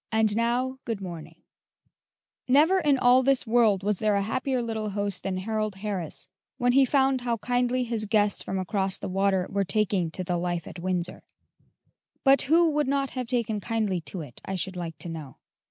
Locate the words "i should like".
14.43-14.97